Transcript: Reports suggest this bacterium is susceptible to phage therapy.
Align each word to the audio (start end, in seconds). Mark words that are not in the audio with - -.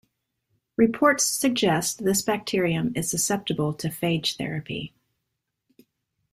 Reports 0.77 1.23
suggest 1.27 2.03
this 2.03 2.23
bacterium 2.23 2.91
is 2.97 3.07
susceptible 3.07 3.71
to 3.75 3.89
phage 3.89 4.35
therapy. 4.35 4.95